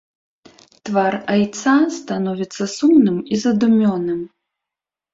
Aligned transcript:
Твар 0.89 1.13
айца 1.33 1.75
становіцца 1.99 2.63
сумным 2.77 3.23
і 3.33 3.43
задумёным. 3.47 4.29